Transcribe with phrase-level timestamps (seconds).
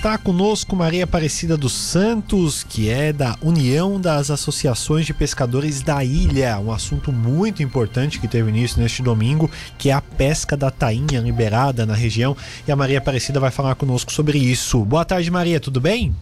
[0.00, 6.04] Está conosco Maria Aparecida dos Santos, que é da União das Associações de Pescadores da
[6.04, 6.56] Ilha.
[6.60, 11.18] Um assunto muito importante que teve início neste domingo, que é a pesca da tainha
[11.18, 12.36] liberada na região.
[12.64, 14.84] E a Maria Aparecida vai falar conosco sobre isso.
[14.84, 16.14] Boa tarde, Maria, tudo bem?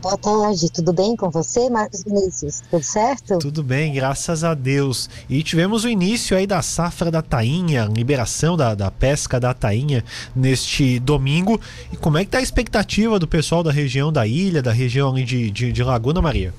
[0.00, 2.62] Boa tarde, tudo bem com você, Marcos Vinícius?
[2.70, 3.38] Tudo certo?
[3.40, 5.10] Tudo bem, graças a Deus.
[5.28, 10.04] E tivemos o início aí da safra da tainha, liberação da, da pesca da tainha
[10.36, 11.60] neste domingo.
[11.92, 15.12] E como é que tá a expectativa do pessoal da região da ilha, da região
[15.14, 16.54] de, de, de Laguna Maria?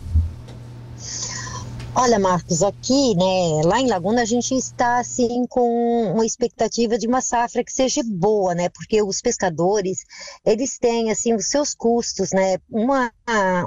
[1.95, 7.07] Olha, Marcos, aqui, né, lá em Laguna a gente está assim com uma expectativa de
[7.07, 8.69] uma safra que seja boa, né?
[8.69, 10.05] Porque os pescadores,
[10.45, 12.57] eles têm assim os seus custos, né?
[12.69, 13.11] Uma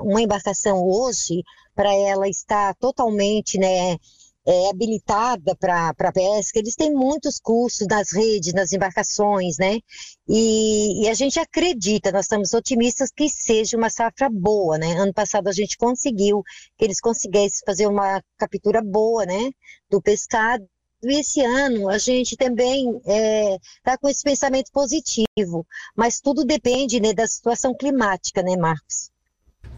[0.04, 1.42] uma embarcação hoje
[1.74, 3.98] para ela estar totalmente, né,
[4.46, 9.78] é, habilitada para pesca, eles têm muitos custos nas redes, nas embarcações, né?
[10.28, 14.94] E, e, a gente acredita, nós estamos otimistas que seja uma safra boa, né?
[14.98, 16.42] Ano passado a gente conseguiu
[16.76, 19.50] que eles conseguissem fazer uma captura boa, né?
[19.90, 20.66] Do pescado.
[21.04, 26.44] E esse ano a gente também está é, tá com esse pensamento positivo, mas tudo
[26.44, 29.11] depende né, da situação climática, né, Marcos?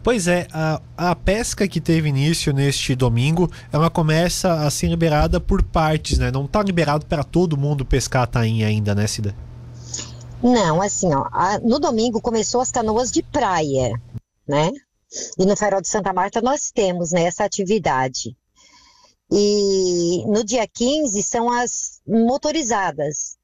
[0.05, 5.41] Pois é, a, a pesca que teve início neste domingo, ela começa a ser liberada
[5.41, 6.29] por partes, né?
[6.29, 9.35] Não está liberado para todo mundo pescar a tainha ainda, né, Cida?
[10.43, 13.99] Não, assim, ó, a, no domingo começou as canoas de praia,
[14.47, 14.69] né?
[15.39, 18.37] E no Farol de Santa Marta nós temos né, essa atividade.
[19.31, 23.37] E no dia 15 são as motorizadas,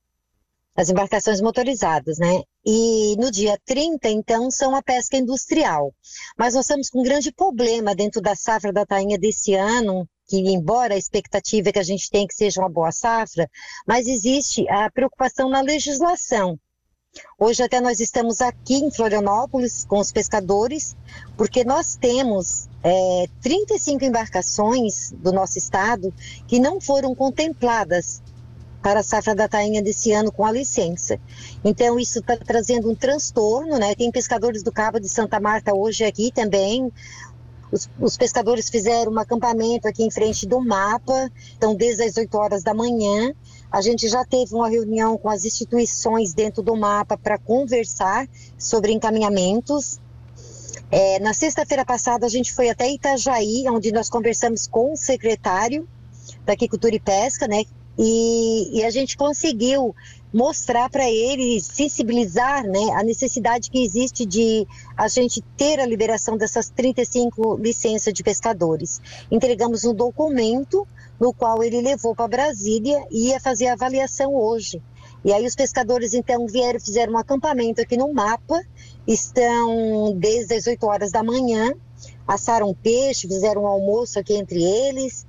[0.76, 2.44] as embarcações motorizadas, né?
[2.66, 5.94] E no dia 30, então, são a pesca industrial.
[6.38, 10.38] Mas nós estamos com um grande problema dentro da safra da tainha desse ano, que
[10.38, 13.50] embora a expectativa é que a gente tem que seja uma boa safra,
[13.86, 16.58] mas existe a preocupação na legislação.
[17.38, 20.96] Hoje até nós estamos aqui em Florianópolis com os pescadores,
[21.36, 26.14] porque nós temos é, 35 embarcações do nosso estado
[26.48, 28.22] que não foram contempladas
[28.81, 31.19] para a safra da tainha desse ano com a licença.
[31.64, 33.94] Então, isso está trazendo um transtorno, né?
[33.96, 36.92] Tem pescadores do Cabo de Santa Marta hoje aqui também.
[37.72, 42.38] Os, os, pescadores fizeram um acampamento aqui em frente do mapa, então desde as 8
[42.38, 43.34] horas da manhã.
[43.72, 48.28] A gente já teve uma reunião com as instituições dentro do mapa para conversar
[48.58, 50.02] sobre encaminhamentos.
[50.92, 55.88] É, na sexta-feira passada, a gente foi até Itajaí, onde nós conversamos com o secretário
[56.46, 57.63] da Agricultura e Pesca, né,
[58.03, 59.95] e, e a gente conseguiu
[60.34, 64.66] mostrar para ele, sensibilizar né, a necessidade que existe de
[64.97, 69.00] a gente ter a liberação dessas 35 licenças de pescadores.
[69.29, 70.88] Entregamos um documento
[71.19, 74.81] no qual ele levou para Brasília e ia fazer a avaliação hoje.
[75.23, 78.59] E aí os pescadores então vieram, fizeram um acampamento aqui no mapa,
[79.06, 81.72] estão desde as 8 horas da manhã,
[82.28, 85.28] assaram peixe, fizeram um almoço aqui entre eles,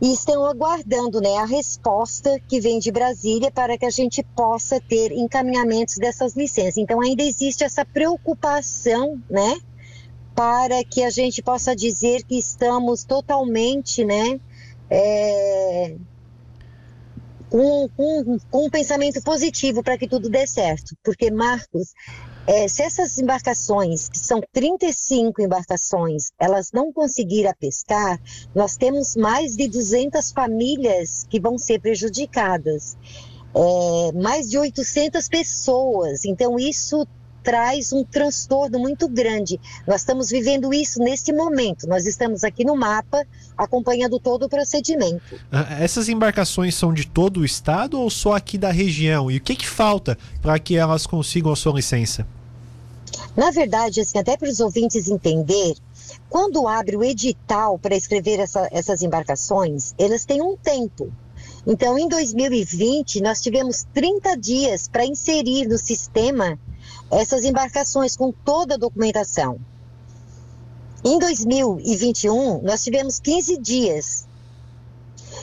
[0.00, 4.80] e estão aguardando né, a resposta que vem de Brasília para que a gente possa
[4.80, 6.76] ter encaminhamentos dessas licenças.
[6.76, 9.58] Então ainda existe essa preocupação, né,
[10.34, 14.38] para que a gente possa dizer que estamos totalmente, né,
[14.90, 15.96] é,
[17.48, 20.94] com, com, com um pensamento positivo para que tudo dê certo.
[21.02, 21.94] Porque, Marcos,
[22.46, 28.20] é, se essas embarcações, que são 35 embarcações, elas não conseguirem pescar,
[28.54, 32.96] nós temos mais de 200 famílias que vão ser prejudicadas.
[33.54, 36.24] É, mais de 800 pessoas.
[36.24, 37.06] Então, isso
[37.46, 39.60] traz um transtorno muito grande.
[39.86, 41.86] Nós estamos vivendo isso neste momento.
[41.86, 43.24] Nós estamos aqui no mapa
[43.56, 45.38] acompanhando todo o procedimento.
[45.52, 49.30] Ah, essas embarcações são de todo o estado ou só aqui da região?
[49.30, 52.26] E o que, que falta para que elas consigam a sua licença?
[53.36, 55.76] Na verdade, assim, até para os ouvintes entender,
[56.28, 61.12] quando abre o edital para escrever essa, essas embarcações, elas têm um tempo.
[61.64, 66.58] Então, em 2020, nós tivemos 30 dias para inserir no sistema
[67.10, 69.58] essas embarcações com toda a documentação.
[71.04, 74.26] Em 2021, nós tivemos 15 dias.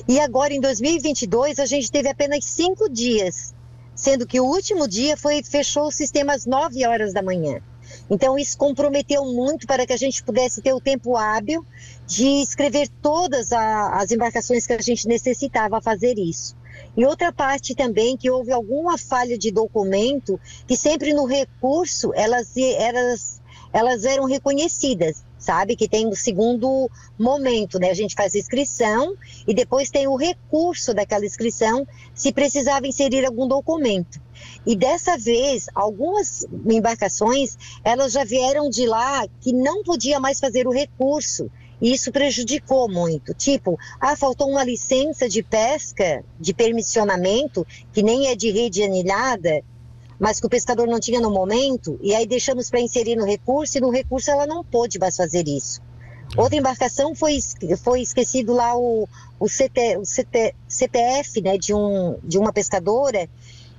[0.07, 3.53] E agora, em 2022, a gente teve apenas cinco dias
[3.95, 7.61] sendo que o último dia foi fechou o sistema às 9 horas da manhã.
[8.09, 11.65] Então, isso comprometeu muito para que a gente pudesse ter o tempo hábil
[12.07, 16.55] de escrever todas a, as embarcações que a gente necessitava fazer isso.
[16.95, 22.55] E outra parte também que houve alguma falha de documento, que sempre no recurso elas,
[22.57, 23.41] elas
[23.73, 25.75] elas eram reconhecidas, sabe?
[25.75, 27.89] Que tem o segundo momento, né?
[27.89, 29.15] A gente faz a inscrição
[29.47, 34.21] e depois tem o recurso daquela inscrição se precisava inserir algum documento.
[34.65, 40.67] E dessa vez, algumas embarcações, elas já vieram de lá que não podia mais fazer
[40.67, 41.49] o recurso.
[41.83, 43.33] E isso prejudicou muito.
[43.33, 49.61] Tipo, ah, faltou uma licença de pesca, de permissionamento, que nem é de rede anilhada,
[50.17, 53.77] mas que o pescador não tinha no momento, e aí deixamos para inserir no recurso,
[53.77, 55.81] e no recurso ela não pôde mais fazer isso.
[56.37, 57.37] Outra embarcação foi,
[57.83, 59.05] foi esquecido lá o,
[59.37, 63.29] o, CT, o CT, CPF né, de, um, de uma pescadora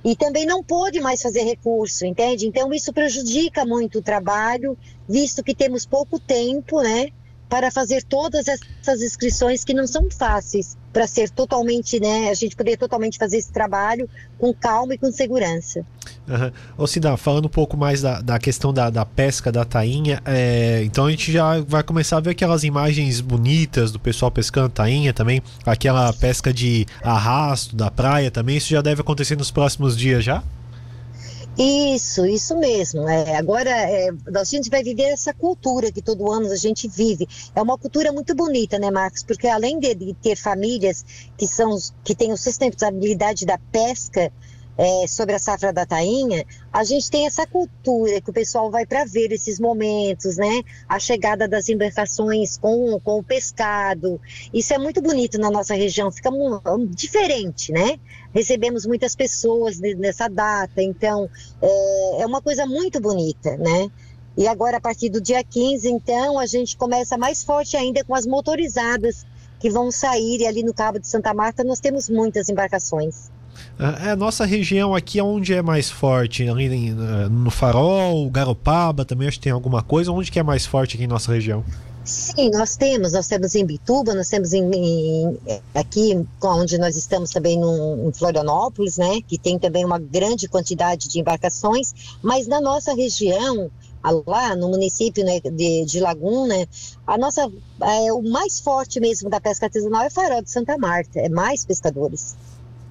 [0.04, 2.46] e também não pôde mais fazer recurso, entende?
[2.46, 4.76] Então isso prejudica muito o trabalho,
[5.08, 7.08] visto que temos pouco tempo, né?
[7.49, 12.55] Para fazer todas essas inscrições que não são fáceis para ser totalmente, né, a gente
[12.55, 14.08] poder totalmente fazer esse trabalho
[14.38, 15.85] com calma e com segurança.
[16.29, 16.52] Uhum.
[16.79, 20.82] Ô Cida, falando um pouco mais da, da questão da, da pesca da tainha, é,
[20.85, 25.12] então a gente já vai começar a ver aquelas imagens bonitas do pessoal pescando tainha
[25.12, 30.25] também, aquela pesca de arrasto da praia também, isso já deve acontecer nos próximos dias
[30.25, 30.43] já?
[31.56, 33.08] Isso, isso mesmo.
[33.08, 37.28] É, agora é, a gente vai viver essa cultura que todo ano a gente vive.
[37.54, 39.22] É uma cultura muito bonita, né, Marcos?
[39.22, 41.04] Porque além de, de ter famílias
[41.38, 44.32] que são que têm a sustentabilidade da pesca,
[44.76, 48.84] é, sobre a safra da tainha, a gente tem essa cultura que o pessoal vai
[48.84, 50.62] para ver esses momentos, né?
[50.88, 54.20] A chegada das embarcações com, com o pescado.
[54.52, 56.30] Isso é muito bonito na nossa região, fica
[56.90, 57.98] diferente, né?
[58.34, 61.28] Recebemos muitas pessoas nessa data, então
[61.62, 63.90] é, é uma coisa muito bonita, né?
[64.36, 68.16] E agora, a partir do dia 15, então, a gente começa mais forte ainda com
[68.16, 69.24] as motorizadas
[69.60, 70.40] que vão sair.
[70.40, 73.30] E ali no Cabo de Santa Marta nós temos muitas embarcações.
[73.78, 79.04] É, a nossa região aqui é onde é mais forte, ali eh, no Farol, Garopaba
[79.04, 80.12] também acho que tem alguma coisa.
[80.12, 81.64] Onde que é mais forte aqui em nossa região?
[82.04, 85.38] Sim, nós temos, nós temos em Bituba, nós temos em, em,
[85.74, 91.08] aqui onde nós estamos também no, em Florianópolis, né, que tem também uma grande quantidade
[91.08, 93.70] de embarcações, mas na nossa região,
[94.26, 96.68] lá no município né, de, de Laguna,
[97.06, 97.50] a nossa,
[97.80, 101.64] é, o mais forte mesmo da pesca artesanal é Farol de Santa Marta, é mais
[101.64, 102.36] pescadores.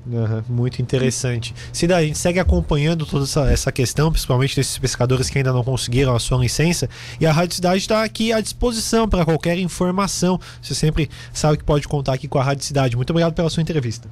[0.05, 1.55] Uhum, muito interessante.
[1.71, 5.63] Cida, a gente segue acompanhando toda essa, essa, questão, principalmente desses pescadores que ainda não
[5.63, 6.89] conseguiram a sua licença.
[7.19, 10.39] E a Rádio Cidade está aqui à disposição para qualquer informação.
[10.61, 12.97] Você sempre sabe que pode contar aqui com a Rádio Cidade.
[12.97, 14.09] Muito obrigado pela sua entrevista.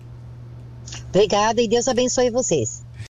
[1.09, 2.80] Obrigada e Deus abençoe vocês.